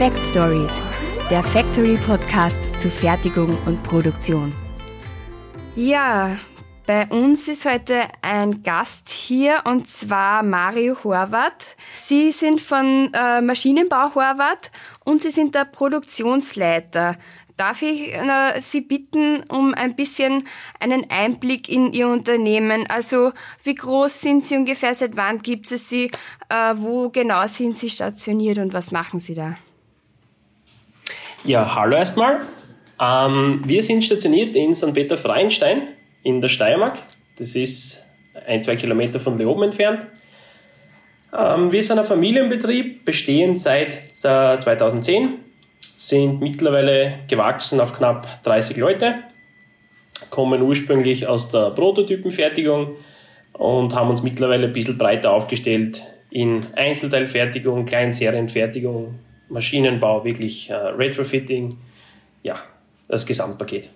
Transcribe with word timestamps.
Fact 0.00 0.24
Stories, 0.24 0.80
der 1.28 1.42
Factory 1.42 1.98
Podcast 2.06 2.80
zu 2.80 2.88
Fertigung 2.88 3.58
und 3.66 3.82
Produktion. 3.82 4.50
Ja, 5.76 6.38
bei 6.86 7.06
uns 7.08 7.48
ist 7.48 7.66
heute 7.66 8.04
ein 8.22 8.62
Gast 8.62 9.10
hier 9.10 9.62
und 9.66 9.90
zwar 9.90 10.42
Mario 10.42 10.96
Horvath. 11.04 11.76
Sie 11.92 12.32
sind 12.32 12.62
von 12.62 13.12
äh, 13.12 13.42
Maschinenbau 13.42 14.14
Horvath 14.14 14.70
und 15.04 15.20
Sie 15.20 15.30
sind 15.30 15.54
der 15.54 15.66
Produktionsleiter. 15.66 17.18
Darf 17.58 17.82
ich 17.82 18.14
äh, 18.14 18.58
Sie 18.62 18.80
bitten 18.80 19.42
um 19.50 19.74
ein 19.74 19.96
bisschen 19.96 20.44
einen 20.78 21.10
Einblick 21.10 21.68
in 21.68 21.92
Ihr 21.92 22.08
Unternehmen? 22.08 22.86
Also 22.88 23.32
wie 23.64 23.74
groß 23.74 24.18
sind 24.18 24.46
Sie 24.46 24.56
ungefähr? 24.56 24.94
Seit 24.94 25.14
wann 25.18 25.42
gibt 25.42 25.70
es 25.70 25.90
Sie? 25.90 26.10
Äh, 26.48 26.72
wo 26.76 27.10
genau 27.10 27.46
sind 27.48 27.76
Sie 27.76 27.90
stationiert 27.90 28.56
und 28.56 28.72
was 28.72 28.92
machen 28.92 29.20
Sie 29.20 29.34
da? 29.34 29.58
Ja, 31.44 31.74
hallo 31.74 31.96
erstmal. 31.96 32.40
Ähm, 33.00 33.62
wir 33.64 33.82
sind 33.82 34.04
stationiert 34.04 34.54
in 34.54 34.74
St. 34.74 34.92
Peter 34.92 35.16
Freienstein 35.16 35.88
in 36.22 36.42
der 36.42 36.48
Steiermark. 36.48 36.98
Das 37.38 37.54
ist 37.54 38.04
ein, 38.46 38.62
zwei 38.62 38.76
Kilometer 38.76 39.18
von 39.18 39.38
Leoben 39.38 39.62
entfernt. 39.62 40.06
Ähm, 41.34 41.72
wir 41.72 41.82
sind 41.82 41.98
ein 41.98 42.04
Familienbetrieb, 42.04 43.06
bestehen 43.06 43.56
seit 43.56 43.92
2010, 44.12 45.36
sind 45.96 46.42
mittlerweile 46.42 47.20
gewachsen 47.26 47.80
auf 47.80 47.94
knapp 47.94 48.42
30 48.42 48.76
Leute, 48.76 49.20
kommen 50.28 50.60
ursprünglich 50.60 51.26
aus 51.26 51.50
der 51.50 51.70
Prototypenfertigung 51.70 52.96
und 53.54 53.94
haben 53.94 54.10
uns 54.10 54.22
mittlerweile 54.22 54.66
ein 54.66 54.74
bisschen 54.74 54.98
breiter 54.98 55.32
aufgestellt 55.32 56.02
in 56.28 56.66
Einzelteilfertigung, 56.76 57.86
Kleinserienfertigung, 57.86 59.18
Maschinenbau, 59.50 60.24
wirklich 60.24 60.70
äh, 60.70 60.74
Retrofitting, 60.74 61.76
ja, 62.42 62.56
das 63.08 63.26
Gesamtpaket. 63.26 63.88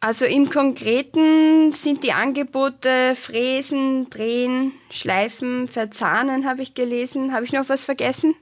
Also 0.00 0.26
im 0.26 0.48
Konkreten 0.48 1.72
sind 1.72 2.04
die 2.04 2.12
Angebote 2.12 3.16
Fräsen, 3.16 4.08
Drehen, 4.10 4.72
Schleifen, 4.90 5.66
Verzahnen, 5.66 6.46
habe 6.46 6.62
ich 6.62 6.74
gelesen. 6.74 7.32
Habe 7.32 7.44
ich 7.44 7.52
noch 7.52 7.68
was 7.68 7.84
vergessen? 7.84 8.36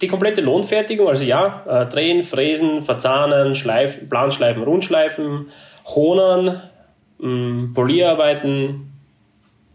Die 0.00 0.06
komplette 0.06 0.40
Lohnfertigung, 0.40 1.08
also 1.08 1.24
ja, 1.24 1.64
äh, 1.66 1.86
Drehen, 1.86 2.22
Fräsen, 2.22 2.82
Verzahnen, 2.82 3.56
Schleifen, 3.56 4.08
Planschleifen, 4.08 4.62
Rundschleifen, 4.62 5.50
Honern, 5.84 6.60
mh, 7.18 7.28
mm, 7.28 7.74
Polierarbeiten, 7.74 8.92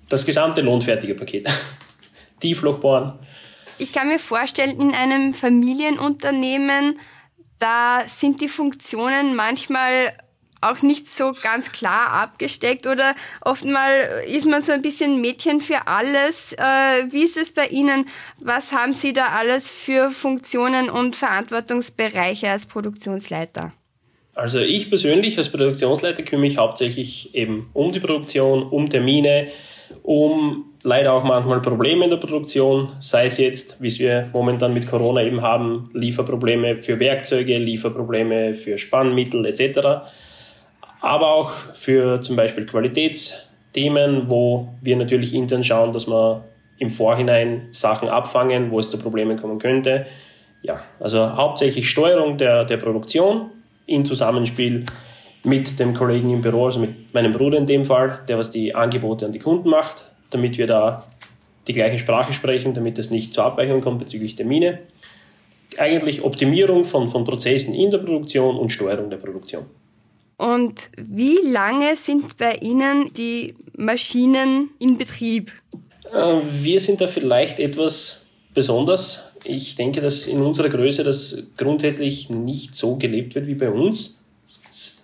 das 0.07 0.25
gesamte 0.25 0.61
lohnfertige 0.61 1.15
Paket. 1.15 1.49
Tieflochbohren. 2.39 3.11
Ich 3.79 3.93
kann 3.93 4.09
mir 4.09 4.19
vorstellen, 4.19 4.79
in 4.79 4.93
einem 4.93 5.33
Familienunternehmen, 5.33 6.99
da 7.59 8.03
sind 8.07 8.41
die 8.41 8.49
Funktionen 8.49 9.35
manchmal 9.35 10.13
auch 10.61 10.81
nicht 10.81 11.09
so 11.09 11.31
ganz 11.41 11.71
klar 11.71 12.11
abgesteckt 12.11 12.85
oder 12.85 13.15
oftmal 13.41 14.23
ist 14.27 14.45
man 14.45 14.61
so 14.61 14.73
ein 14.73 14.81
bisschen 14.81 15.21
Mädchen 15.21 15.61
für 15.61 15.87
alles. 15.87 16.51
Äh, 16.53 17.11
wie 17.11 17.23
ist 17.23 17.37
es 17.37 17.53
bei 17.53 17.67
Ihnen? 17.67 18.05
Was 18.39 18.73
haben 18.73 18.93
Sie 18.93 19.13
da 19.13 19.27
alles 19.27 19.69
für 19.69 20.09
Funktionen 20.09 20.89
und 20.89 21.15
Verantwortungsbereiche 21.15 22.49
als 22.49 22.65
Produktionsleiter? 22.65 23.71
Also 24.33 24.59
ich 24.59 24.89
persönlich 24.89 25.37
als 25.37 25.49
Produktionsleiter 25.49 26.23
kümmere 26.23 26.49
mich 26.49 26.57
hauptsächlich 26.57 27.33
eben 27.35 27.69
um 27.73 27.93
die 27.93 27.99
Produktion, 28.01 28.63
um 28.63 28.89
Termine, 28.89 29.47
um 30.03 30.68
leider 30.83 31.13
auch 31.13 31.23
manchmal 31.23 31.61
Probleme 31.61 32.05
in 32.05 32.09
der 32.09 32.17
Produktion, 32.17 32.89
sei 32.99 33.25
es 33.25 33.37
jetzt, 33.37 33.81
wie 33.81 33.99
wir 33.99 34.29
momentan 34.33 34.73
mit 34.73 34.89
Corona 34.89 35.23
eben 35.23 35.41
haben, 35.41 35.89
Lieferprobleme 35.93 36.77
für 36.77 36.99
Werkzeuge, 36.99 37.55
Lieferprobleme 37.55 38.53
für 38.53 38.77
Spannmittel 38.77 39.45
etc 39.45 40.01
aber 41.01 41.31
auch 41.33 41.51
für 41.51 42.21
zum 42.21 42.35
Beispiel 42.35 42.65
Qualitätsthemen, 42.65 44.29
wo 44.29 44.69
wir 44.81 44.95
natürlich 44.97 45.33
intern 45.33 45.63
schauen, 45.63 45.93
dass 45.93 46.07
wir 46.07 46.43
im 46.77 46.89
Vorhinein 46.89 47.67
Sachen 47.71 48.09
abfangen, 48.09 48.71
wo 48.71 48.79
es 48.79 48.89
zu 48.89 48.97
Problemen 48.97 49.37
kommen 49.37 49.59
könnte. 49.59 50.05
Ja, 50.61 50.81
also 50.99 51.35
hauptsächlich 51.35 51.89
Steuerung 51.89 52.37
der, 52.37 52.65
der 52.65 52.77
Produktion 52.77 53.51
in 53.85 54.05
Zusammenspiel 54.05 54.85
mit 55.43 55.79
dem 55.79 55.93
Kollegen 55.93 56.29
im 56.31 56.41
Büro, 56.41 56.65
also 56.65 56.81
mit 56.81 57.13
meinem 57.13 57.31
Bruder 57.31 57.57
in 57.57 57.65
dem 57.65 57.85
Fall, 57.85 58.19
der 58.27 58.37
was 58.37 58.51
die 58.51 58.75
Angebote 58.75 59.25
an 59.25 59.31
die 59.31 59.39
Kunden 59.39 59.69
macht, 59.69 60.08
damit 60.29 60.57
wir 60.57 60.67
da 60.67 61.05
die 61.67 61.73
gleiche 61.73 61.99
Sprache 61.99 62.33
sprechen, 62.33 62.73
damit 62.73 62.97
es 62.97 63.11
nicht 63.11 63.33
zu 63.33 63.41
Abweichungen 63.41 63.81
kommt 63.81 63.99
bezüglich 63.99 64.35
Termine. 64.35 64.79
Eigentlich 65.77 66.23
Optimierung 66.23 66.83
von, 66.83 67.07
von 67.07 67.23
Prozessen 67.23 67.75
in 67.75 67.91
der 67.91 67.99
Produktion 67.99 68.57
und 68.57 68.71
Steuerung 68.71 69.09
der 69.09 69.17
Produktion. 69.17 69.65
Und 70.37 70.89
wie 70.97 71.37
lange 71.43 71.95
sind 71.95 72.37
bei 72.37 72.55
Ihnen 72.55 73.13
die 73.13 73.55
Maschinen 73.77 74.69
in 74.79 74.97
Betrieb? 74.97 75.51
Äh, 76.11 76.35
wir 76.61 76.79
sind 76.79 77.01
da 77.01 77.07
vielleicht 77.07 77.59
etwas 77.59 78.21
besonders. 78.53 79.25
Ich 79.43 79.75
denke, 79.75 80.01
dass 80.01 80.27
in 80.27 80.41
unserer 80.41 80.69
Größe 80.69 81.03
das 81.03 81.43
grundsätzlich 81.55 82.29
nicht 82.29 82.75
so 82.75 82.95
gelebt 82.95 83.35
wird 83.35 83.47
wie 83.47 83.55
bei 83.55 83.69
uns. 83.69 84.18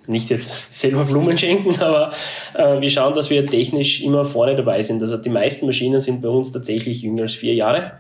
Nicht 0.08 0.30
jetzt 0.30 0.54
selber 0.74 1.06
Blumen 1.06 1.38
schenken, 1.38 1.80
aber 1.82 2.12
äh, 2.54 2.80
wir 2.80 2.90
schauen, 2.90 3.14
dass 3.14 3.30
wir 3.30 3.46
technisch 3.48 4.02
immer 4.02 4.26
vorne 4.26 4.56
dabei 4.56 4.84
sind. 4.84 5.02
Also 5.02 5.18
die 5.18 5.30
meisten 5.30 5.66
Maschinen 5.66 6.00
sind 6.00 6.22
bei 6.22 6.30
uns 6.30 6.52
tatsächlich 6.52 7.02
jünger 7.02 7.24
als 7.24 7.34
vier 7.34 7.54
Jahre. 7.54 7.94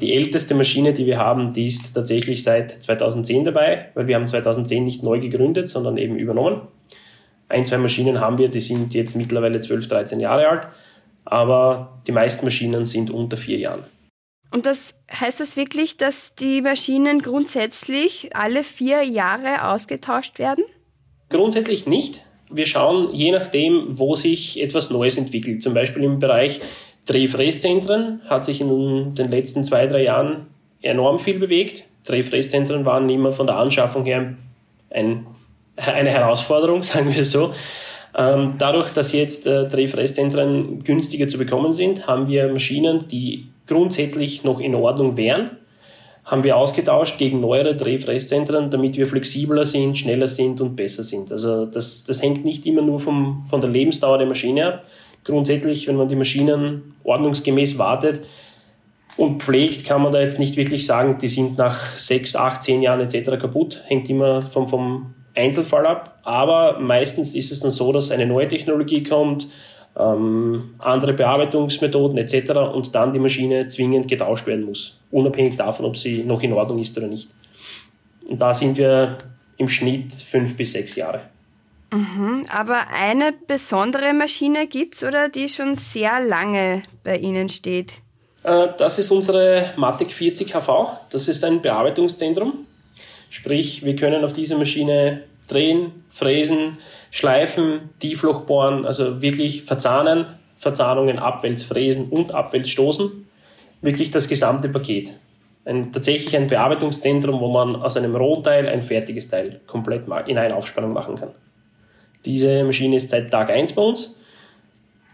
Die 0.00 0.14
älteste 0.14 0.54
Maschine, 0.54 0.94
die 0.94 1.06
wir 1.06 1.18
haben, 1.18 1.52
die 1.52 1.66
ist 1.66 1.92
tatsächlich 1.94 2.42
seit 2.42 2.82
2010 2.82 3.44
dabei, 3.44 3.90
weil 3.94 4.06
wir 4.06 4.16
haben 4.16 4.26
2010 4.26 4.84
nicht 4.84 5.02
neu 5.02 5.20
gegründet, 5.20 5.68
sondern 5.68 5.98
eben 5.98 6.16
übernommen. 6.16 6.62
Ein, 7.48 7.66
zwei 7.66 7.78
Maschinen 7.78 8.20
haben 8.20 8.38
wir, 8.38 8.48
die 8.48 8.60
sind 8.60 8.94
jetzt 8.94 9.16
mittlerweile 9.16 9.60
12, 9.60 9.88
13 9.88 10.20
Jahre 10.20 10.48
alt, 10.48 10.68
aber 11.24 12.00
die 12.06 12.12
meisten 12.12 12.44
Maschinen 12.44 12.84
sind 12.84 13.10
unter 13.10 13.36
vier 13.36 13.58
Jahren. 13.58 13.84
Und 14.52 14.66
das 14.66 14.94
heißt 15.12 15.40
das 15.40 15.56
wirklich, 15.56 15.96
dass 15.96 16.34
die 16.34 16.62
Maschinen 16.62 17.22
grundsätzlich 17.22 18.34
alle 18.34 18.64
vier 18.64 19.02
Jahre 19.02 19.68
ausgetauscht 19.68 20.38
werden? 20.38 20.64
Grundsätzlich 21.30 21.86
nicht. 21.86 22.22
Wir 22.50 22.66
schauen 22.66 23.14
je 23.14 23.30
nachdem, 23.30 23.86
wo 23.98 24.16
sich 24.16 24.60
etwas 24.60 24.90
Neues 24.90 25.16
entwickelt. 25.16 25.62
Zum 25.62 25.72
Beispiel 25.72 26.02
im 26.02 26.18
Bereich 26.18 26.60
Drehfräszentren 27.06 28.20
hat 28.28 28.44
sich 28.44 28.60
in 28.60 29.14
den 29.14 29.30
letzten 29.30 29.64
zwei, 29.64 29.86
drei 29.86 30.04
Jahren 30.04 30.48
enorm 30.82 31.18
viel 31.18 31.38
bewegt. 31.38 31.84
Drehfräszentren 32.04 32.84
waren 32.84 33.08
immer 33.08 33.32
von 33.32 33.46
der 33.46 33.56
Anschaffung 33.56 34.04
her 34.04 34.34
ein, 34.90 35.26
eine 35.76 36.10
Herausforderung, 36.10 36.82
sagen 36.84 37.14
wir 37.14 37.24
so. 37.24 37.52
Ähm, 38.16 38.54
dadurch, 38.58 38.90
dass 38.90 39.12
jetzt 39.12 39.46
äh, 39.46 39.68
Drehfräszentren 39.68 40.82
günstiger 40.82 41.28
zu 41.28 41.38
bekommen 41.38 41.72
sind, 41.72 42.08
haben 42.08 42.26
wir 42.26 42.48
Maschinen, 42.48 43.06
die 43.06 43.46
grundsätzlich 43.68 44.42
noch 44.42 44.58
in 44.58 44.74
Ordnung 44.74 45.16
wären, 45.16 45.58
haben 46.30 46.44
wir 46.44 46.56
ausgetauscht 46.56 47.18
gegen 47.18 47.40
neuere 47.40 47.74
Drehfräszentren, 47.74 48.70
damit 48.70 48.96
wir 48.96 49.06
flexibler 49.06 49.66
sind, 49.66 49.98
schneller 49.98 50.28
sind 50.28 50.60
und 50.60 50.76
besser 50.76 51.02
sind. 51.02 51.32
Also 51.32 51.66
das, 51.66 52.04
das 52.04 52.22
hängt 52.22 52.44
nicht 52.44 52.66
immer 52.66 52.82
nur 52.82 53.00
vom, 53.00 53.44
von 53.46 53.60
der 53.60 53.68
Lebensdauer 53.68 54.18
der 54.18 54.28
Maschine 54.28 54.66
ab, 54.66 54.84
grundsätzlich, 55.24 55.88
wenn 55.88 55.96
man 55.96 56.08
die 56.08 56.16
Maschinen 56.16 56.94
ordnungsgemäß 57.02 57.78
wartet 57.78 58.20
und 59.16 59.42
pflegt, 59.42 59.84
kann 59.84 60.02
man 60.02 60.12
da 60.12 60.20
jetzt 60.20 60.38
nicht 60.38 60.56
wirklich 60.56 60.86
sagen, 60.86 61.18
die 61.20 61.28
sind 61.28 61.58
nach 61.58 61.98
sechs, 61.98 62.36
acht, 62.36 62.62
zehn 62.62 62.80
Jahren 62.80 63.00
etc. 63.00 63.38
kaputt. 63.38 63.82
Hängt 63.86 64.08
immer 64.08 64.42
vom, 64.42 64.68
vom 64.68 65.14
Einzelfall 65.34 65.86
ab. 65.86 66.20
Aber 66.22 66.78
meistens 66.78 67.34
ist 67.34 67.50
es 67.50 67.60
dann 67.60 67.72
so, 67.72 67.92
dass 67.92 68.10
eine 68.10 68.26
neue 68.26 68.48
Technologie 68.48 69.02
kommt, 69.02 69.48
ähm, 69.98 70.74
andere 70.78 71.12
Bearbeitungsmethoden 71.12 72.18
etc. 72.18 72.52
und 72.72 72.94
dann 72.94 73.12
die 73.12 73.18
Maschine 73.18 73.66
zwingend 73.66 74.08
getauscht 74.08 74.46
werden 74.46 74.64
muss, 74.64 74.98
unabhängig 75.10 75.56
davon, 75.56 75.86
ob 75.86 75.96
sie 75.96 76.22
noch 76.24 76.42
in 76.42 76.52
Ordnung 76.52 76.78
ist 76.78 76.96
oder 76.96 77.08
nicht. 77.08 77.30
Und 78.28 78.40
da 78.40 78.54
sind 78.54 78.78
wir 78.78 79.18
im 79.56 79.68
Schnitt 79.68 80.12
fünf 80.12 80.56
bis 80.56 80.72
sechs 80.72 80.94
Jahre. 80.96 81.22
Mhm, 81.92 82.44
aber 82.48 82.88
eine 82.88 83.32
besondere 83.46 84.14
Maschine 84.14 84.68
gibt 84.68 84.94
es 84.94 85.02
oder 85.02 85.28
die 85.28 85.48
schon 85.48 85.74
sehr 85.74 86.20
lange 86.20 86.82
bei 87.02 87.16
Ihnen 87.16 87.48
steht? 87.48 87.94
Äh, 88.44 88.68
das 88.78 88.98
ist 88.98 89.10
unsere 89.10 89.74
Matic 89.76 90.12
40 90.12 90.54
HV. 90.54 90.68
Das 91.10 91.26
ist 91.26 91.44
ein 91.44 91.60
Bearbeitungszentrum. 91.60 92.66
Sprich, 93.28 93.84
wir 93.84 93.96
können 93.96 94.24
auf 94.24 94.32
dieser 94.32 94.56
Maschine 94.56 95.24
drehen, 95.48 96.04
fräsen, 96.10 96.78
schleifen, 97.10 97.90
Tiefloch 97.98 98.42
bohren, 98.42 98.86
also 98.86 99.20
wirklich 99.20 99.64
verzahnen, 99.64 100.26
Verzahnungen 100.56 101.18
abwälzfräsen 101.18 102.08
und 102.08 102.34
abwälzstoßen. 102.34 103.26
Wirklich 103.82 104.10
das 104.10 104.28
gesamte 104.28 104.68
Paket. 104.68 105.14
Ein, 105.64 105.92
tatsächlich 105.92 106.36
ein 106.36 106.46
Bearbeitungszentrum, 106.46 107.40
wo 107.40 107.50
man 107.50 107.76
aus 107.76 107.96
einem 107.96 108.14
rohen 108.14 108.42
Teil 108.42 108.68
ein 108.68 108.82
fertiges 108.82 109.28
Teil 109.28 109.60
komplett 109.66 110.04
in 110.26 110.38
eine 110.38 110.54
Aufspannung 110.54 110.92
machen 110.92 111.16
kann. 111.16 111.30
Diese 112.24 112.64
Maschine 112.64 112.96
ist 112.96 113.10
seit 113.10 113.30
Tag 113.30 113.50
1 113.50 113.72
bei 113.72 113.82
uns 113.82 114.16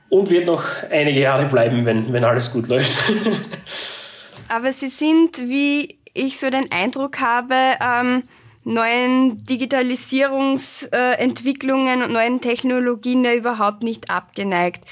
und 0.08 0.30
wird 0.30 0.46
noch 0.46 0.64
einige 0.90 1.20
Jahre 1.20 1.46
bleiben, 1.46 1.86
wenn, 1.86 2.12
wenn 2.12 2.24
alles 2.24 2.52
gut 2.52 2.68
läuft. 2.68 2.92
Aber 4.48 4.72
Sie 4.72 4.88
sind, 4.88 5.38
wie 5.38 5.98
ich 6.14 6.38
so 6.38 6.50
den 6.50 6.70
Eindruck 6.70 7.20
habe, 7.20 7.54
ähm, 7.80 8.22
neuen 8.66 9.42
Digitalisierungsentwicklungen 9.44 12.02
und 12.02 12.12
neuen 12.12 12.40
Technologien 12.40 13.24
ja 13.24 13.32
überhaupt 13.32 13.84
nicht 13.84 14.10
abgeneigt. 14.10 14.84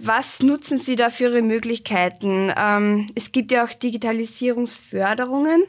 Was 0.00 0.42
nutzen 0.42 0.76
Sie 0.78 0.96
da 0.96 1.08
für 1.08 1.24
Ihre 1.24 1.40
Möglichkeiten? 1.40 2.52
Ähm, 2.56 3.06
es 3.14 3.32
gibt 3.32 3.50
ja 3.50 3.64
auch 3.64 3.72
Digitalisierungsförderungen. 3.72 5.62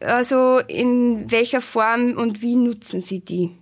Also 0.00 0.58
in 0.68 1.30
welcher 1.30 1.62
Form 1.62 2.12
und 2.12 2.42
wie 2.42 2.56
nutzen 2.56 3.00
Sie 3.00 3.20
die? 3.20 3.52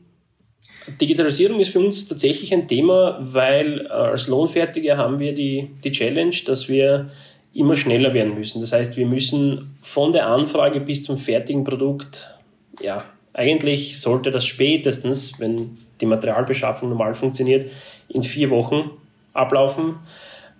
Digitalisierung 1.00 1.60
ist 1.60 1.70
für 1.70 1.78
uns 1.78 2.08
tatsächlich 2.08 2.52
ein 2.52 2.66
Thema, 2.66 3.16
weil 3.20 3.86
äh, 3.86 3.90
als 3.90 4.26
Lohnfertiger 4.26 4.96
haben 4.96 5.20
wir 5.20 5.34
die, 5.34 5.70
die 5.84 5.92
Challenge, 5.92 6.34
dass 6.46 6.68
wir 6.68 7.10
immer 7.54 7.76
schneller 7.76 8.12
werden 8.12 8.34
müssen. 8.34 8.60
Das 8.60 8.72
heißt, 8.72 8.96
wir 8.96 9.06
müssen 9.06 9.76
von 9.80 10.12
der 10.12 10.28
Anfrage 10.28 10.80
bis 10.80 11.04
zum 11.04 11.16
fertigen 11.16 11.64
Produkt, 11.64 12.34
ja, 12.80 13.04
eigentlich 13.32 14.00
sollte 14.00 14.30
das 14.30 14.44
spätestens, 14.44 15.38
wenn 15.40 15.78
die 16.00 16.06
Materialbeschaffung 16.06 16.88
normal 16.88 17.14
funktioniert, 17.14 17.70
in 18.08 18.22
vier 18.22 18.50
Wochen 18.50 18.90
ablaufen. 19.32 19.96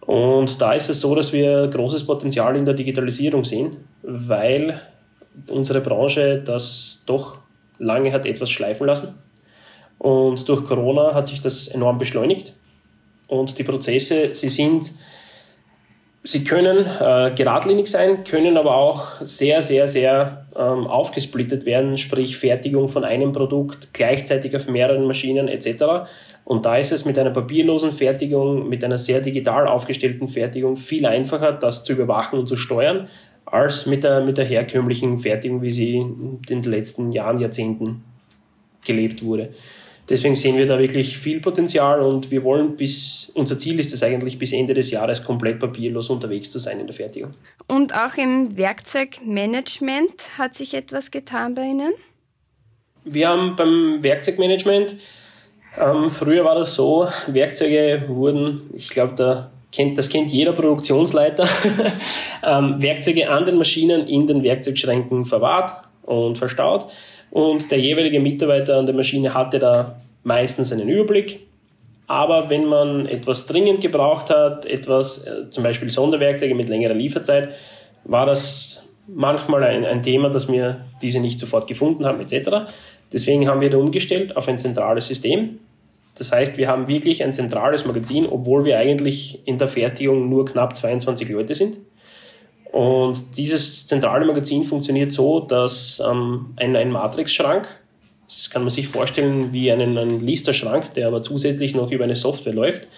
Und 0.01 0.61
da 0.61 0.73
ist 0.73 0.89
es 0.89 1.01
so, 1.01 1.15
dass 1.15 1.33
wir 1.33 1.69
großes 1.69 2.05
Potenzial 2.05 2.57
in 2.57 2.65
der 2.65 2.75
Digitalisierung 2.75 3.45
sehen, 3.45 3.77
weil 4.03 4.81
unsere 5.51 5.81
Branche 5.81 6.43
das 6.45 7.03
doch 7.07 7.39
lange 7.79 8.13
hat 8.13 8.27
etwas 8.27 8.51
schleifen 8.51 8.87
lassen. 8.87 9.15
Und 9.99 10.49
durch 10.49 10.65
Corona 10.65 11.15
hat 11.15 11.27
sich 11.27 11.41
das 11.41 11.69
enorm 11.69 11.99
beschleunigt. 11.99 12.55
Und 13.27 13.59
die 13.59 13.65
Prozesse, 13.65 14.35
sie 14.35 14.49
sind 14.49 14.93
Sie 16.27 16.43
können 16.43 16.87
äh, 16.87 17.33
geradlinig 17.37 17.87
sein, 17.87 18.25
können 18.25 18.57
aber 18.57 18.77
auch 18.77 19.21
sehr, 19.21 19.61
sehr, 19.61 19.87
sehr 19.87 20.47
ähm, 20.57 20.87
aufgesplittet 20.87 21.67
werden, 21.67 21.99
sprich 21.99 22.39
Fertigung 22.39 22.89
von 22.89 23.05
einem 23.05 23.33
Produkt 23.33 23.93
gleichzeitig 23.93 24.57
auf 24.57 24.67
mehreren 24.67 25.07
Maschinen 25.07 25.49
etc. 25.49 26.07
Und 26.45 26.65
da 26.65 26.79
ist 26.79 26.93
es 26.93 27.05
mit 27.05 27.19
einer 27.19 27.29
papierlosen 27.29 27.93
Fertigung, 27.93 28.71
mit 28.71 28.83
einer 28.83 28.97
sehr 28.97 29.21
digital 29.21 29.69
aufgestellten 29.69 30.29
Fertigung 30.29 30.79
viel 30.79 31.05
einfacher, 31.05 31.53
das 31.53 31.85
zu 31.85 31.93
überwachen 31.93 32.39
und 32.39 32.47
zu 32.47 32.57
steuern, 32.57 33.09
als 33.45 33.85
mit 33.85 34.03
der, 34.03 34.23
mit 34.23 34.39
der 34.39 34.47
herkömmlichen 34.47 35.19
Fertigung, 35.19 35.61
wie 35.61 35.71
sie 35.71 35.97
in 35.97 36.41
den 36.49 36.63
letzten 36.63 37.13
Jahren, 37.13 37.39
Jahrzehnten 37.39 38.03
gelebt 38.83 39.23
wurde. 39.23 39.51
Deswegen 40.09 40.37
sehen 40.37 40.59
wir 40.59 40.67
da 40.67 40.79
wirklich 40.79 41.17
viel 41.17 41.41
Potenzial 41.41 42.01
und 42.01 42.31
wir 42.31 42.45
wollen 42.45 42.77
bis, 42.77 43.33
unser 43.35 43.59
Ziel 43.59 43.81
ist 43.81 43.95
es 43.95 44.03
eigentlich, 44.03 44.39
bis 44.39 44.53
Ende 44.53 44.75
des 44.75 44.91
Jahres 44.91 45.23
komplett 45.25 45.59
papierlos 45.59 46.11
unterwegs 46.11 46.51
zu 46.51 46.59
sein 46.59 46.79
in 46.79 46.87
der 46.87 46.95
Fertigung. 46.95 47.33
Und 47.69 47.95
auch 47.95 48.17
im 48.17 48.57
Werkzeugmanagement 48.57 50.39
hat 50.39 50.55
sich 50.55 50.75
etwas 50.75 51.11
getan 51.11 51.55
bei 51.55 51.63
Ihnen? 51.63 51.95
Wir 53.05 53.29
haben 53.29 53.57
beim 53.57 54.03
Werkzeugmanagement, 54.03 54.97
ähm, 55.79 56.09
früher 56.09 56.45
war 56.45 56.55
das 56.55 56.75
so, 56.75 57.09
Werkzeuge 57.27 58.05
wurden, 58.09 58.71
ich 58.75 58.91
glaube, 58.91 59.15
da 59.17 59.51
kennt, 59.73 59.99
das 59.99 60.09
kennt 60.09 60.31
jeder 60.31 60.53
Produktionsleiter, 60.53 61.49
ähm, 62.45 62.81
Werkzeuge 62.81 63.29
an 63.29 63.45
den 63.45 63.57
Maschinen 63.57 64.07
in 64.07 64.27
den 64.27 64.43
Werkzeugschränken 64.43 65.25
verwahrt 65.25 65.73
und 66.03 66.39
verstaut. 66.39 66.87
Und 67.35 67.73
der 67.73 67.81
jeweilige 67.81 68.21
Mitarbeiter 68.21 68.79
an 68.79 68.87
der 68.87 68.95
Maschine 68.95 69.35
hatte 69.35 69.59
da 69.59 69.97
meistens 70.23 70.73
einen 70.73 70.89
Überblick. 70.89 71.41
Aber 72.07 72.49
wenn 72.49 72.65
man 72.67 73.07
etwas 73.07 73.47
dringend 73.47 73.81
gebraucht 73.81 74.31
hat, 74.31 74.67
etwas, 74.67 75.27
äh, 75.27 75.51
zum 75.51 75.65
Beispiel 75.65 75.91
Sonderwerkzeuge 75.91 76.55
mit 76.55 76.69
längerer 76.69 76.95
Lieferzeit, 76.95 77.49
war 78.05 78.25
das 78.25 78.89
manchmal 79.09 79.65
ein, 79.65 79.85
ein 79.85 80.01
Thema, 80.01 80.31
dass 80.31 80.47
wir 80.47 80.85
diese 81.03 81.19
nicht 81.19 81.41
sofort 81.41 81.67
gefunden 81.67 82.07
haben, 82.07 82.21
etc. 82.21 82.71
Deswegen 83.13 83.49
haben 83.49 83.61
wir 83.61 83.69
da 83.71 83.79
umgestellt 83.79 84.37
auf 84.37 84.47
ein 84.47 84.57
zentrales 84.57 85.09
System. 85.09 85.59
Das 86.17 86.31
heißt, 86.31 86.57
wir 86.57 86.69
haben 86.69 86.87
wirklich 86.87 87.25
ein 87.25 87.33
zentrales 87.33 87.85
Magazin, 87.85 88.27
obwohl 88.27 88.65
wir 88.65 88.79
eigentlich 88.79 89.41
in 89.45 89.59
der 89.59 89.67
Fertigung 89.67 90.29
nur 90.29 90.45
knapp 90.45 90.77
22 90.77 91.29
Leute 91.31 91.57
sind. 91.57 91.79
Und 92.75 93.37
dieses 93.37 93.87
zentrale 93.87 94.27
Magazin 94.27 94.65
funktioniert 94.65 95.13
so, 95.13 95.39
dass 95.39 96.03
ähm, 96.05 96.55
ein, 96.57 96.75
ein 96.75 96.91
Matrix-Schrank, 96.91 97.69
das 98.27 98.51
kann 98.51 98.63
man 98.63 98.73
sich 98.73 98.89
vorstellen 98.89 99.53
wie 99.53 99.71
einen, 99.71 99.97
einen 99.97 100.19
Lister-Schrank, 100.19 100.93
der 100.95 101.07
aber 101.07 101.23
zusätzlich 101.23 101.77
noch 101.77 101.93
über 101.93 102.03
eine 102.03 102.17
Software 102.17 102.53
läuft, 102.53 102.89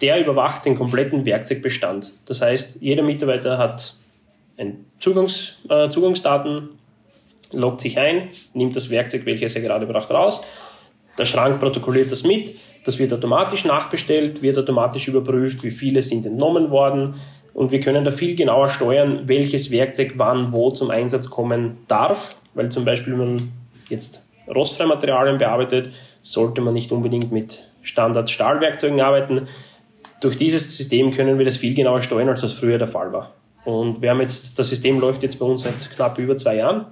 der 0.00 0.20
überwacht 0.20 0.64
den 0.64 0.74
kompletten 0.74 1.24
Werkzeugbestand. 1.24 2.14
Das 2.24 2.42
heißt, 2.42 2.78
jeder 2.80 3.04
Mitarbeiter 3.04 3.56
hat 3.56 3.94
ein 4.58 4.84
Zugangs, 4.98 5.58
äh, 5.68 5.88
Zugangsdaten, 5.88 6.70
loggt 7.52 7.82
sich 7.82 8.00
ein, 8.00 8.30
nimmt 8.52 8.74
das 8.74 8.90
Werkzeug, 8.90 9.26
welches 9.26 9.54
er 9.54 9.62
gerade 9.62 9.86
braucht, 9.86 10.10
raus. 10.10 10.42
Der 11.16 11.24
Schrank 11.24 11.60
protokolliert 11.60 12.10
das 12.10 12.24
mit. 12.24 12.56
Das 12.84 12.98
wird 12.98 13.12
automatisch 13.12 13.64
nachbestellt, 13.64 14.42
wird 14.42 14.58
automatisch 14.58 15.06
überprüft, 15.06 15.62
wie 15.62 15.70
viele 15.70 16.02
sind 16.02 16.26
entnommen 16.26 16.72
worden, 16.72 17.14
und 17.54 17.70
wir 17.70 17.80
können 17.80 18.04
da 18.04 18.10
viel 18.10 18.34
genauer 18.34 18.68
steuern, 18.68 19.22
welches 19.26 19.70
Werkzeug 19.70 20.14
wann 20.16 20.52
wo 20.52 20.70
zum 20.70 20.90
Einsatz 20.90 21.30
kommen 21.30 21.78
darf, 21.88 22.36
weil 22.54 22.70
zum 22.70 22.84
Beispiel, 22.84 23.12
wenn 23.12 23.36
man 23.36 23.52
jetzt 23.88 24.24
rostfreie 24.48 24.86
Materialien 24.86 25.38
bearbeitet, 25.38 25.90
sollte 26.22 26.60
man 26.60 26.74
nicht 26.74 26.92
unbedingt 26.92 27.32
mit 27.32 27.64
Standard-Stahlwerkzeugen 27.82 29.00
arbeiten. 29.00 29.48
Durch 30.20 30.36
dieses 30.36 30.76
System 30.76 31.10
können 31.12 31.38
wir 31.38 31.44
das 31.44 31.56
viel 31.56 31.74
genauer 31.74 32.00
steuern, 32.00 32.28
als 32.28 32.40
das 32.40 32.52
früher 32.52 32.78
der 32.78 32.86
Fall 32.86 33.12
war. 33.12 33.32
Und 33.64 34.02
wir 34.02 34.10
haben 34.10 34.20
jetzt, 34.20 34.58
das 34.58 34.68
System 34.68 34.98
läuft 35.00 35.22
jetzt 35.22 35.38
bei 35.38 35.46
uns 35.46 35.62
seit 35.62 35.90
knapp 35.94 36.18
über 36.18 36.36
zwei 36.36 36.56
Jahren. 36.56 36.86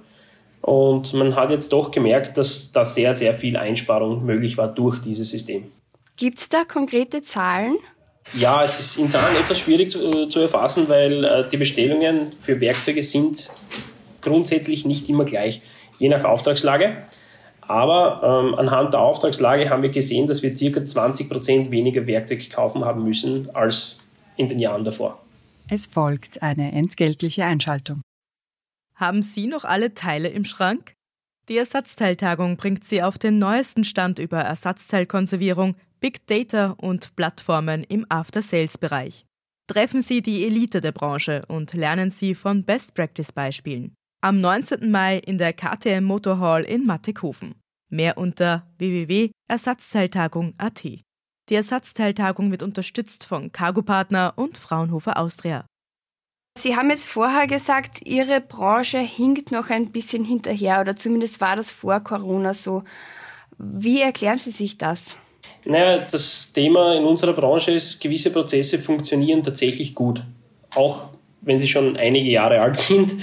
Und 0.61 1.13
man 1.13 1.35
hat 1.35 1.49
jetzt 1.49 1.73
doch 1.73 1.91
gemerkt, 1.91 2.37
dass 2.37 2.71
da 2.71 2.85
sehr, 2.85 3.15
sehr 3.15 3.33
viel 3.33 3.57
Einsparung 3.57 4.25
möglich 4.25 4.57
war 4.57 4.67
durch 4.67 4.99
dieses 4.99 5.29
System. 5.29 5.71
Gibt 6.17 6.39
es 6.39 6.49
da 6.49 6.63
konkrete 6.65 7.23
Zahlen? 7.23 7.77
Ja, 8.33 8.63
es 8.63 8.79
ist 8.79 8.97
in 8.97 9.09
Zahlen 9.09 9.35
etwas 9.35 9.59
schwierig 9.59 9.91
zu, 9.91 10.27
zu 10.27 10.39
erfassen, 10.39 10.87
weil 10.87 11.23
äh, 11.23 11.49
die 11.49 11.57
Bestellungen 11.57 12.31
für 12.39 12.61
Werkzeuge 12.61 13.03
sind 13.03 13.51
grundsätzlich 14.21 14.85
nicht 14.85 15.09
immer 15.09 15.25
gleich, 15.25 15.61
je 15.97 16.09
nach 16.09 16.23
Auftragslage. 16.23 17.03
Aber 17.61 18.21
ähm, 18.23 18.55
anhand 18.55 18.93
der 18.93 19.01
Auftragslage 19.01 19.69
haben 19.69 19.83
wir 19.83 19.89
gesehen, 19.89 20.27
dass 20.27 20.41
wir 20.41 20.53
ca. 20.53 20.79
20% 20.79 21.71
weniger 21.71 22.07
Werkzeug 22.07 22.49
kaufen 22.49 22.83
haben 22.85 23.03
müssen 23.03 23.49
als 23.53 23.97
in 24.37 24.49
den 24.49 24.59
Jahren 24.59 24.83
davor. 24.83 25.21
Es 25.69 25.87
folgt 25.87 26.41
eine 26.41 26.71
entgeltliche 26.71 27.45
Einschaltung. 27.45 28.01
Haben 28.95 29.23
Sie 29.23 29.47
noch 29.47 29.63
alle 29.63 29.93
Teile 29.93 30.27
im 30.27 30.45
Schrank? 30.45 30.93
Die 31.49 31.57
Ersatzteiltagung 31.57 32.57
bringt 32.57 32.83
Sie 32.83 33.01
auf 33.01 33.17
den 33.17 33.37
neuesten 33.37 33.83
Stand 33.83 34.19
über 34.19 34.39
Ersatzteilkonservierung, 34.39 35.75
Big 36.01 36.25
Data 36.25 36.75
und 36.81 37.15
Plattformen 37.15 37.83
im 37.83 38.07
After-Sales-Bereich. 38.09 39.27
Treffen 39.67 40.01
Sie 40.01 40.23
die 40.23 40.47
Elite 40.47 40.81
der 40.81 40.93
Branche 40.93 41.45
und 41.47 41.73
lernen 41.73 42.09
Sie 42.09 42.33
von 42.33 42.65
Best-Practice-Beispielen. 42.65 43.93
Am 44.21 44.41
19. 44.41 44.89
Mai 44.89 45.19
in 45.19 45.37
der 45.37 45.53
KTM 45.53 46.03
Motor 46.03 46.39
Hall 46.39 46.63
in 46.63 46.87
Mattighofen. 46.87 47.53
Mehr 47.89 48.17
unter 48.17 48.65
www.ersatzteiltagung.at. 48.79 50.83
Die 50.83 51.55
Ersatzteiltagung 51.55 52.49
wird 52.49 52.63
unterstützt 52.63 53.23
von 53.23 53.51
Cargo 53.51 53.83
Partner 53.83 54.33
und 54.37 54.57
Fraunhofer 54.57 55.19
Austria. 55.19 55.67
Sie 56.57 56.75
haben 56.75 56.89
jetzt 56.89 57.05
vorher 57.05 57.45
gesagt, 57.45 58.07
Ihre 58.07 58.41
Branche 58.41 58.97
hinkt 58.97 59.51
noch 59.51 59.69
ein 59.69 59.91
bisschen 59.91 60.25
hinterher 60.25 60.81
oder 60.81 60.95
zumindest 60.95 61.41
war 61.41 61.55
das 61.55 61.71
vor 61.71 61.99
Corona 61.99 62.55
so. 62.55 62.83
Wie 63.59 64.01
erklären 64.01 64.39
Sie 64.39 64.49
sich 64.49 64.79
das? 64.79 65.15
Naja, 65.65 66.05
das 66.09 66.53
Thema 66.53 66.95
in 66.95 67.03
unserer 67.03 67.33
Branche 67.33 67.71
ist, 67.71 67.99
gewisse 68.01 68.31
Prozesse 68.31 68.79
funktionieren 68.79 69.43
tatsächlich 69.43 69.93
gut, 69.93 70.23
auch 70.75 71.09
wenn 71.41 71.57
sie 71.57 71.67
schon 71.67 71.97
einige 71.97 72.29
Jahre 72.29 72.61
alt 72.61 72.77
sind. 72.77 73.13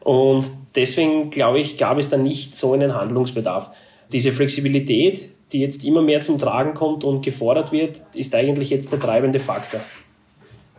Und 0.00 0.50
deswegen, 0.74 1.30
glaube 1.30 1.60
ich, 1.60 1.78
gab 1.78 1.98
es 1.98 2.10
da 2.10 2.16
nicht 2.16 2.54
so 2.54 2.72
einen 2.72 2.94
Handlungsbedarf. 2.94 3.70
Diese 4.12 4.32
Flexibilität, 4.32 5.30
die 5.52 5.60
jetzt 5.60 5.84
immer 5.84 6.02
mehr 6.02 6.20
zum 6.20 6.38
Tragen 6.38 6.74
kommt 6.74 7.04
und 7.04 7.24
gefordert 7.24 7.72
wird, 7.72 8.02
ist 8.14 8.34
eigentlich 8.34 8.70
jetzt 8.70 8.92
der 8.92 9.00
treibende 9.00 9.38
Faktor. 9.38 9.80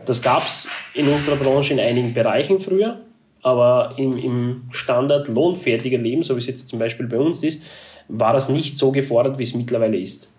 Das 0.06 0.22
gab 0.22 0.46
es 0.46 0.70
in 0.94 1.08
unserer 1.08 1.36
Branche 1.36 1.74
in 1.74 1.80
einigen 1.80 2.14
Bereichen 2.14 2.60
früher, 2.60 3.00
aber 3.42 3.94
im, 3.98 4.16
im 4.16 4.62
Standard 4.70 5.28
lohnfertiger 5.28 5.98
Leben, 5.98 6.22
so 6.22 6.34
wie 6.34 6.38
es 6.38 6.46
jetzt 6.46 6.68
zum 6.68 6.78
Beispiel 6.78 7.06
bei 7.06 7.18
uns 7.18 7.42
ist, 7.42 7.62
war 8.08 8.32
das 8.32 8.48
nicht 8.48 8.76
so 8.76 8.90
gefordert, 8.90 9.38
wie 9.38 9.42
es 9.42 9.54
mittlerweile 9.54 9.98
ist. 9.98 10.32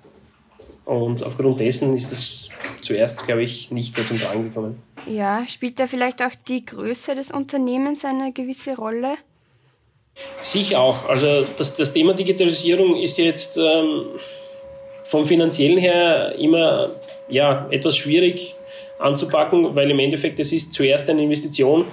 Und 0.90 1.24
aufgrund 1.24 1.60
dessen 1.60 1.96
ist 1.96 2.12
es 2.12 2.50
zuerst, 2.82 3.28
glaube 3.28 3.44
ich, 3.44 3.70
nicht 3.70 3.94
so 3.94 4.02
zum 4.02 4.20
Tragen 4.20 4.46
gekommen. 4.46 4.82
Ja, 5.06 5.46
spielt 5.48 5.80
da 5.80 5.86
vielleicht 5.86 6.20
auch 6.24 6.32
die 6.48 6.64
Größe 6.64 7.14
des 7.14 7.30
Unternehmens 7.30 8.06
eine 8.06 8.34
gewisse 8.34 8.76
Rolle? 8.76 9.18
Sicher 10.42 10.80
auch. 10.80 11.08
Also 11.08 11.46
das, 11.58 11.76
das 11.76 11.94
Thema 11.94 12.16
Digitalisierung 12.16 12.96
ist 12.96 13.20
jetzt 13.20 13.60
ähm, 13.60 14.06
vom 15.04 15.28
finanziellen 15.28 15.78
her 15.78 16.34
immer 16.40 16.90
ja, 17.30 17.68
etwas 17.70 17.96
schwierig 17.96 18.56
anzupacken, 18.98 19.76
weil 19.76 19.92
im 19.92 20.00
Endeffekt 20.00 20.40
es 20.40 20.52
ist 20.52 20.74
zuerst 20.74 21.08
eine 21.12 21.22
Investition, 21.22 21.86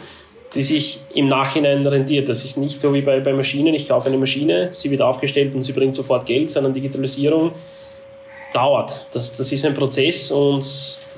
die 0.54 0.62
sich 0.62 1.00
im 1.12 1.28
Nachhinein 1.28 1.86
rentiert. 1.86 2.30
Das 2.30 2.46
ist 2.46 2.56
nicht 2.56 2.80
so 2.80 2.94
wie 2.94 3.02
bei, 3.02 3.20
bei 3.20 3.34
Maschinen, 3.34 3.74
ich 3.74 3.88
kaufe 3.88 4.08
eine 4.08 4.16
Maschine, 4.16 4.70
sie 4.72 4.90
wird 4.90 5.02
aufgestellt 5.02 5.54
und 5.54 5.64
sie 5.64 5.72
bringt 5.72 5.94
sofort 5.94 6.24
Geld, 6.24 6.48
sondern 6.48 6.72
Digitalisierung 6.72 7.52
dauert. 8.52 9.06
Das, 9.12 9.36
das 9.36 9.52
ist 9.52 9.64
ein 9.64 9.74
Prozess 9.74 10.30
und 10.30 10.64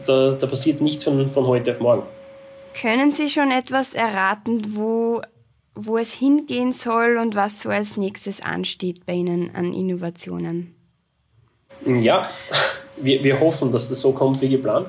da, 0.07 0.33
da 0.33 0.47
passiert 0.47 0.81
nichts 0.81 1.05
von, 1.05 1.29
von 1.29 1.47
heute 1.47 1.73
auf 1.73 1.81
morgen. 1.81 2.03
Können 2.81 3.13
Sie 3.13 3.29
schon 3.29 3.51
etwas 3.51 3.95
erraten, 3.95 4.77
wo, 4.77 5.21
wo 5.75 5.99
es 5.99 6.15
hingehen 6.15 6.73
soll 6.73 7.19
und 7.21 7.35
was 7.35 7.63
so 7.63 7.69
als 7.71 7.97
nächstes 7.97 8.41
ansteht 8.41 9.05
bei 9.07 9.15
Ihnen 9.15 9.55
an 9.55 9.73
Innovationen? 9.75 10.75
Ja, 11.85 12.29
wir, 12.97 13.23
wir 13.23 13.41
hoffen, 13.41 13.71
dass 13.73 13.89
das 13.89 14.01
so 14.01 14.13
kommt 14.13 14.41
wie 14.41 14.49
geplant. 14.49 14.89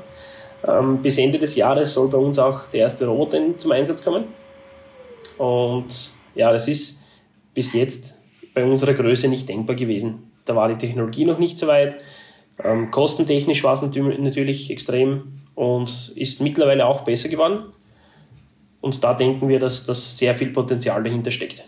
Ähm, 0.67 1.01
bis 1.01 1.17
Ende 1.17 1.39
des 1.39 1.55
Jahres 1.55 1.93
soll 1.93 2.10
bei 2.10 2.17
uns 2.17 2.38
auch 2.38 2.67
der 2.67 2.81
erste 2.81 3.08
Roboter 3.08 3.39
zum 3.58 3.72
Einsatz 3.72 4.03
kommen. 4.03 4.25
Und 5.38 6.12
ja, 6.36 6.51
das 6.51 6.67
ist 6.67 7.03
bis 7.53 7.74
jetzt 7.74 8.15
bei 8.53 8.65
unserer 8.65 8.93
Größe 8.93 9.27
nicht 9.29 9.48
denkbar 9.48 9.75
gewesen. 9.75 10.31
Da 10.46 10.55
war 10.55 10.67
die 10.67 10.77
Technologie 10.77 11.25
noch 11.25 11.39
nicht 11.39 11.58
so 11.58 11.67
weit. 11.67 11.96
Ähm, 12.63 12.91
kostentechnisch 12.91 13.63
war 13.63 13.73
es 13.73 13.81
natürlich 13.81 14.69
extrem 14.69 15.41
und 15.55 16.11
ist 16.15 16.41
mittlerweile 16.41 16.85
auch 16.85 17.01
besser 17.01 17.29
geworden. 17.29 17.73
Und 18.81 19.03
da 19.03 19.13
denken 19.13 19.49
wir, 19.49 19.59
dass, 19.59 19.85
dass 19.85 20.17
sehr 20.17 20.35
viel 20.35 20.51
Potenzial 20.51 21.03
dahinter 21.03 21.31
steckt. 21.31 21.63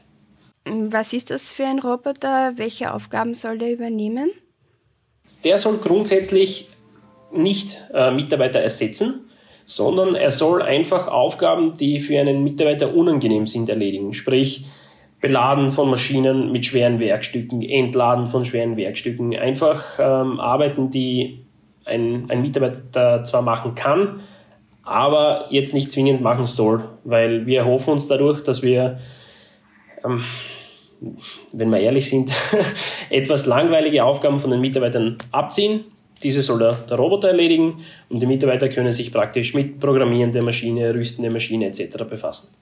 Was 0.65 1.13
ist 1.13 1.29
das 1.29 1.51
für 1.51 1.65
ein 1.65 1.79
Roboter? 1.79 2.53
Welche 2.55 2.93
Aufgaben 2.93 3.33
soll 3.33 3.57
der 3.57 3.73
übernehmen? 3.73 4.31
Der 5.43 5.57
soll 5.57 5.77
grundsätzlich 5.77 6.69
nicht 7.33 7.81
äh, 7.93 8.11
Mitarbeiter 8.11 8.59
ersetzen, 8.59 9.29
sondern 9.65 10.15
er 10.15 10.31
soll 10.31 10.61
einfach 10.61 11.07
Aufgaben, 11.07 11.75
die 11.75 11.99
für 11.99 12.19
einen 12.19 12.43
Mitarbeiter 12.43 12.93
unangenehm 12.93 13.47
sind, 13.47 13.69
erledigen. 13.69 14.13
Sprich, 14.13 14.65
Beladen 15.21 15.69
von 15.69 15.89
Maschinen 15.89 16.51
mit 16.51 16.65
schweren 16.65 16.99
Werkstücken, 16.99 17.61
Entladen 17.61 18.25
von 18.25 18.43
schweren 18.43 18.75
Werkstücken. 18.75 19.35
Einfach 19.37 19.99
ähm, 19.99 20.39
Arbeiten, 20.39 20.89
die 20.89 21.45
ein, 21.85 22.25
ein 22.29 22.41
Mitarbeiter 22.41 23.23
zwar 23.23 23.43
machen 23.43 23.75
kann, 23.75 24.21
aber 24.83 25.45
jetzt 25.51 25.75
nicht 25.75 25.91
zwingend 25.91 26.21
machen 26.21 26.47
soll, 26.47 26.83
weil 27.03 27.45
wir 27.45 27.59
erhoffen 27.59 27.93
uns 27.93 28.07
dadurch, 28.07 28.43
dass 28.43 28.63
wir, 28.63 28.99
ähm, 30.03 30.23
wenn 31.53 31.69
wir 31.69 31.79
ehrlich 31.79 32.09
sind, 32.09 32.31
etwas 33.11 33.45
langweilige 33.45 34.03
Aufgaben 34.03 34.39
von 34.39 34.49
den 34.49 34.59
Mitarbeitern 34.59 35.17
abziehen. 35.31 35.85
Diese 36.23 36.41
soll 36.41 36.59
der, 36.59 36.73
der 36.73 36.97
Roboter 36.97 37.29
erledigen 37.29 37.81
und 38.09 38.21
die 38.21 38.27
Mitarbeiter 38.27 38.69
können 38.69 38.91
sich 38.91 39.11
praktisch 39.11 39.53
mit 39.53 39.79
Programmieren 39.79 40.31
der 40.31 40.43
Maschine, 40.43 40.93
Rüsten 40.93 41.23
der 41.23 41.31
Maschine 41.31 41.65
etc. 41.67 41.97
befassen. 42.09 42.55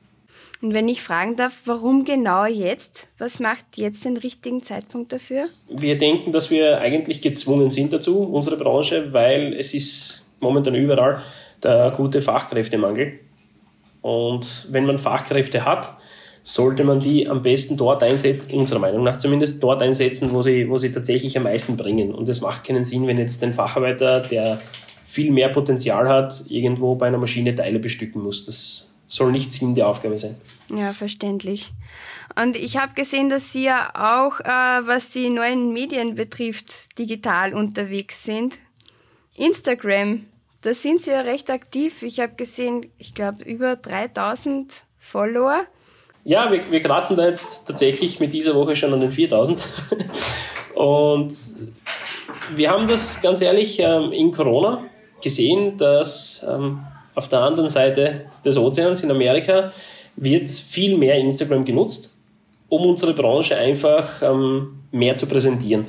Und 0.61 0.73
wenn 0.73 0.89
ich 0.89 1.01
fragen 1.01 1.37
darf, 1.37 1.61
warum 1.65 2.03
genau 2.03 2.45
jetzt? 2.45 3.07
Was 3.17 3.39
macht 3.39 3.65
jetzt 3.75 4.03
den 4.03 4.17
richtigen 4.17 4.61
Zeitpunkt 4.61 5.13
dafür? 5.13 5.45
Wir 5.69 5.97
denken, 5.97 6.33
dass 6.33 6.51
wir 6.51 6.79
eigentlich 6.79 7.21
gezwungen 7.21 7.69
sind 7.69 7.93
dazu, 7.93 8.23
unsere 8.23 8.57
Branche, 8.57 9.13
weil 9.13 9.53
es 9.53 9.73
ist 9.73 10.29
momentan 10.41 10.75
überall 10.75 11.23
der 11.63 11.91
gute 11.95 12.21
Fachkräftemangel. 12.21 13.19
Und 14.01 14.67
wenn 14.71 14.85
man 14.85 14.97
Fachkräfte 14.97 15.63
hat, 15.63 15.97
sollte 16.43 16.83
man 16.83 16.99
die 16.99 17.29
am 17.29 17.41
besten 17.41 17.77
dort 17.77 18.01
einsetzen, 18.03 18.51
unserer 18.51 18.79
Meinung 18.79 19.03
nach 19.03 19.17
zumindest, 19.17 19.61
dort 19.61 19.81
einsetzen, 19.81 20.31
wo 20.31 20.41
sie, 20.41 20.69
wo 20.69 20.77
sie 20.77 20.89
tatsächlich 20.89 21.37
am 21.37 21.43
meisten 21.43 21.77
bringen. 21.77 22.13
Und 22.13 22.27
es 22.27 22.41
macht 22.41 22.65
keinen 22.65 22.85
Sinn, 22.85 23.07
wenn 23.07 23.17
jetzt 23.17 23.43
ein 23.43 23.53
Facharbeiter, 23.53 24.21
der 24.21 24.61
viel 25.05 25.31
mehr 25.31 25.49
Potenzial 25.49 26.07
hat, 26.07 26.43
irgendwo 26.49 26.95
bei 26.95 27.07
einer 27.07 27.17
Maschine 27.17 27.55
Teile 27.55 27.79
bestücken 27.79 28.21
muss. 28.21 28.45
Das 28.45 28.88
soll 29.09 29.33
nicht 29.33 29.51
Sinn 29.51 29.75
der 29.75 29.87
Aufgabe 29.87 30.17
sein. 30.17 30.39
Ja, 30.69 30.93
verständlich. 30.93 31.71
Und 32.39 32.55
ich 32.55 32.77
habe 32.77 32.93
gesehen, 32.93 33.27
dass 33.27 33.51
Sie 33.51 33.63
ja 33.63 33.89
auch, 33.95 34.39
äh, 34.39 34.87
was 34.87 35.09
die 35.09 35.29
neuen 35.29 35.73
Medien 35.73 36.15
betrifft, 36.15 36.97
digital 36.97 37.53
unterwegs 37.53 38.23
sind. 38.23 38.59
Instagram, 39.35 40.25
da 40.61 40.73
sind 40.73 41.01
Sie 41.01 41.11
ja 41.11 41.21
recht 41.21 41.49
aktiv. 41.49 42.03
Ich 42.03 42.19
habe 42.19 42.35
gesehen, 42.35 42.91
ich 42.97 43.15
glaube, 43.15 43.43
über 43.43 43.75
3000 43.75 44.83
Follower. 44.99 45.65
Ja, 46.23 46.51
wir, 46.51 46.69
wir 46.69 46.81
kratzen 46.81 47.17
da 47.17 47.25
jetzt 47.27 47.65
tatsächlich 47.65 48.19
mit 48.19 48.31
dieser 48.31 48.53
Woche 48.53 48.75
schon 48.75 48.93
an 48.93 48.99
den 48.99 49.11
4000. 49.11 49.59
Und 50.75 51.33
wir 52.55 52.69
haben 52.69 52.87
das 52.87 53.21
ganz 53.21 53.41
ehrlich 53.41 53.79
ähm, 53.79 54.11
in 54.11 54.31
Corona 54.31 54.85
gesehen, 55.21 55.77
dass 55.77 56.45
ähm, 56.47 56.85
auf 57.19 57.27
der 57.27 57.41
anderen 57.41 57.67
Seite 57.67 58.21
des 58.45 58.57
Ozeans 58.57 59.03
in 59.03 59.11
Amerika 59.11 59.73
wird 60.15 60.49
viel 60.49 60.97
mehr 60.97 61.15
Instagram 61.15 61.65
genutzt, 61.65 62.15
um 62.69 62.85
unsere 62.85 63.13
Branche 63.13 63.57
einfach 63.57 64.21
ähm, 64.21 64.79
mehr 64.91 65.17
zu 65.17 65.27
präsentieren. 65.27 65.87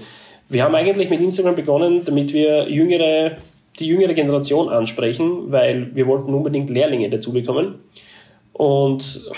Wir 0.49 0.65
haben 0.65 0.75
eigentlich 0.75 1.09
mit 1.09 1.21
Instagram 1.21 1.55
begonnen, 1.55 2.05
damit 2.05 2.33
wir 2.33 2.69
jüngere, 2.69 3.37
die 3.79 3.87
jüngere 3.87 4.13
Generation 4.13 4.69
ansprechen, 4.69 5.53
weil 5.53 5.95
wir 5.95 6.09
wollten 6.09 6.35
unbedingt 6.35 6.69
Lehrlinge 6.69 7.09
dazu 7.09 7.33
bekommen. 7.33 7.77
Und 8.53 9.31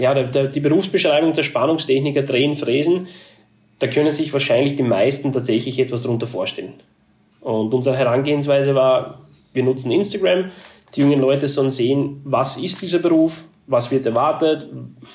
ja, 0.00 0.14
der, 0.14 0.24
der, 0.24 0.48
die 0.48 0.60
Berufsbeschreibung 0.60 1.32
der 1.32 1.44
Spannungstechniker 1.44 2.22
drehen, 2.22 2.56
fräsen, 2.56 3.06
da 3.78 3.86
können 3.86 4.10
sich 4.10 4.32
wahrscheinlich 4.32 4.74
die 4.74 4.82
meisten 4.82 5.32
tatsächlich 5.32 5.78
etwas 5.78 6.02
darunter 6.02 6.26
vorstellen. 6.26 6.74
Und 7.40 7.72
unsere 7.72 7.96
Herangehensweise 7.96 8.74
war, 8.74 9.20
wir 9.52 9.62
nutzen 9.62 9.92
Instagram, 9.92 10.50
die 10.96 11.02
jungen 11.02 11.20
Leute 11.20 11.46
sollen 11.48 11.70
sehen, 11.70 12.20
was 12.24 12.56
ist 12.56 12.80
dieser 12.80 12.98
Beruf, 12.98 13.44
was 13.66 13.90
wird 13.90 14.06
erwartet, 14.06 14.66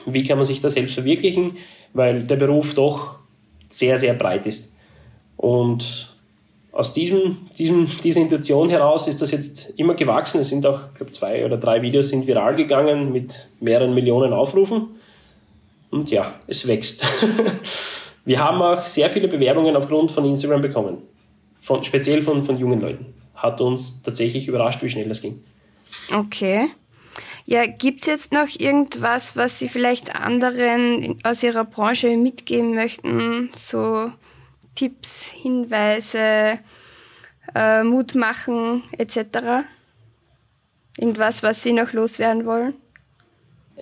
wie 0.06 0.24
kann 0.24 0.38
man 0.38 0.46
sich 0.46 0.60
da 0.60 0.70
selbst 0.70 0.94
verwirklichen, 0.94 1.58
weil 1.94 2.24
der 2.24 2.36
Beruf 2.36 2.74
doch 2.74 3.20
sehr, 3.70 3.98
sehr 3.98 4.14
breit 4.14 4.46
ist. 4.46 4.74
Und 5.38 6.12
aus 6.72 6.94
diesem, 6.94 7.50
diesem, 7.58 7.88
dieser 8.04 8.22
Intention 8.22 8.70
heraus 8.70 9.08
ist 9.08 9.22
das 9.22 9.32
jetzt 9.32 9.74
immer 9.78 9.96
gewachsen. 9.96 10.40
Es 10.40 10.50
sind 10.50 10.66
auch, 10.66 10.80
ich 10.92 10.98
glaube, 10.98 11.12
zwei 11.12 11.46
oder 11.46 11.58
drei 11.58 11.82
Videos 11.82 12.10
sind 12.10 12.28
viral 12.28 12.56
gegangen 12.56 13.12
mit 13.12 13.48
mehreren 13.60 13.94
Millionen 13.94 14.34
Aufrufen. 14.34 14.90
Und 15.90 16.10
ja, 16.12 16.36
es 16.48 16.68
wächst. 16.68 17.04
Wir 18.26 18.40
haben 18.40 18.62
auch 18.62 18.86
sehr 18.86 19.10
viele 19.10 19.28
Bewerbungen 19.28 19.76
aufgrund 19.76 20.12
von 20.12 20.26
Instagram 20.26 20.62
bekommen. 20.62 21.00
Von, 21.58 21.84
speziell 21.84 22.22
von, 22.22 22.42
von 22.44 22.58
jungen 22.58 22.80
Leuten. 22.80 23.14
Hat 23.36 23.60
uns 23.60 24.02
tatsächlich 24.02 24.48
überrascht, 24.48 24.82
wie 24.84 24.90
schnell 24.90 25.10
das 25.10 25.22
ging. 25.22 25.44
Okay. 26.13 26.70
Ja, 27.46 27.65
gibt 27.65 28.01
es 28.01 28.08
jetzt 28.08 28.31
noch 28.31 28.48
irgendwas, 28.60 29.36
was 29.36 29.60
Sie 29.60 29.67
vielleicht 29.67 30.15
anderen 30.15 31.17
aus 31.24 31.43
Ihrer 31.43 31.65
Branche 31.65 32.15
mitgeben 32.15 32.75
möchten? 32.75 33.50
So 33.53 34.12
Tipps, 34.75 35.25
Hinweise, 35.27 36.60
äh, 37.55 37.84
Mut 37.84 38.15
machen 38.15 38.84
etc.? 38.98 39.65
Irgendwas, 40.98 41.43
was 41.43 41.63
Sie 41.63 41.74
noch 41.74 41.93
loswerden 41.93 42.46
wollen? 42.46 42.74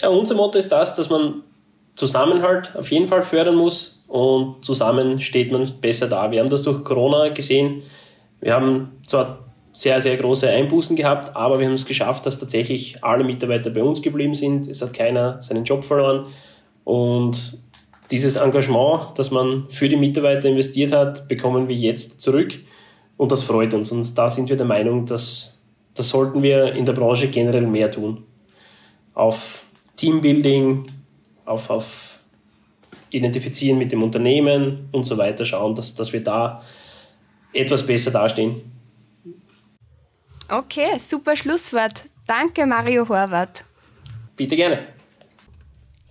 Ja, 0.01 0.09
unser 0.09 0.35
Motto 0.35 0.57
ist 0.57 0.71
das, 0.71 0.95
dass 0.95 1.09
man 1.09 1.43
Zusammenhalt 1.95 2.75
auf 2.75 2.91
jeden 2.91 3.07
Fall 3.07 3.23
fördern 3.23 3.55
muss 3.55 4.03
und 4.07 4.63
zusammen 4.63 5.19
steht 5.19 5.51
man 5.51 5.69
besser 5.81 6.07
da. 6.07 6.31
Wir 6.31 6.39
haben 6.39 6.49
das 6.49 6.63
durch 6.63 6.83
Corona 6.83 7.29
gesehen. 7.29 7.83
Wir 8.39 8.53
haben 8.53 8.99
zwar 9.05 9.48
sehr, 9.79 10.01
sehr 10.01 10.17
große 10.17 10.49
Einbußen 10.49 10.97
gehabt, 10.97 11.33
aber 11.37 11.57
wir 11.57 11.65
haben 11.65 11.73
es 11.73 11.85
geschafft, 11.85 12.25
dass 12.25 12.37
tatsächlich 12.37 13.01
alle 13.01 13.23
Mitarbeiter 13.23 13.69
bei 13.69 13.81
uns 13.81 14.01
geblieben 14.01 14.33
sind. 14.33 14.67
Es 14.67 14.81
hat 14.81 14.93
keiner 14.93 15.41
seinen 15.41 15.63
Job 15.63 15.85
verloren. 15.85 16.25
Und 16.83 17.57
dieses 18.11 18.35
Engagement, 18.35 19.17
das 19.17 19.31
man 19.31 19.67
für 19.69 19.87
die 19.87 19.95
Mitarbeiter 19.95 20.49
investiert 20.49 20.91
hat, 20.91 21.29
bekommen 21.29 21.69
wir 21.69 21.77
jetzt 21.77 22.19
zurück. 22.19 22.59
Und 23.15 23.31
das 23.31 23.43
freut 23.43 23.73
uns. 23.73 23.93
Und 23.93 24.17
da 24.17 24.29
sind 24.29 24.49
wir 24.49 24.57
der 24.57 24.65
Meinung, 24.65 25.05
dass 25.05 25.61
das 25.93 26.09
sollten 26.09 26.43
wir 26.43 26.73
in 26.73 26.85
der 26.85 26.93
Branche 26.93 27.29
generell 27.29 27.65
mehr 27.65 27.89
tun. 27.89 28.25
Auf 29.13 29.63
Teambuilding, 29.95 30.91
auf, 31.45 31.69
auf 31.69 32.19
Identifizieren 33.11 33.77
mit 33.77 33.93
dem 33.93 34.03
Unternehmen 34.03 34.89
und 34.91 35.05
so 35.05 35.17
weiter 35.17 35.45
schauen, 35.45 35.73
dass, 35.73 35.95
dass 35.95 36.11
wir 36.11 36.21
da 36.21 36.61
etwas 37.53 37.85
besser 37.85 38.11
dastehen. 38.11 38.78
Okay, 40.49 40.97
super 40.97 41.35
Schlusswort. 41.35 42.09
Danke, 42.25 42.65
Mario 42.65 43.07
Horvath. 43.07 43.65
Bitte 44.35 44.55
gerne. 44.55 44.85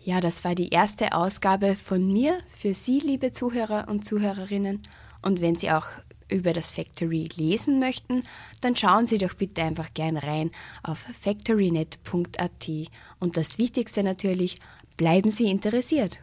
Ja, 0.01 0.21
das 0.21 0.45
war 0.45 0.55
die 0.55 0.69
erste 0.71 1.13
Ausgabe 1.13 1.75
von 1.75 2.13
mir 2.13 2.39
für 2.49 2.73
Sie, 2.73 3.01
liebe 3.01 3.33
Zuhörer 3.33 3.89
und 3.89 4.05
Zuhörerinnen. 4.05 4.81
Und 5.23 5.41
wenn 5.41 5.57
Sie 5.57 5.71
auch 5.71 5.87
über 6.29 6.53
das 6.53 6.71
Factory 6.71 7.29
lesen 7.37 7.81
möchten, 7.81 8.23
dann 8.61 8.77
schauen 8.77 9.07
Sie 9.07 9.19
doch 9.19 9.35
bitte 9.35 9.63
einfach 9.63 9.93
gerne 9.93 10.23
rein 10.23 10.51
auf 10.83 10.99
factorynet.at. 11.21 12.69
Und 13.19 13.37
das 13.37 13.59
Wichtigste 13.59 14.03
natürlich, 14.05 14.59
bleiben 14.97 15.31
Sie 15.31 15.51
interessiert. 15.51 16.21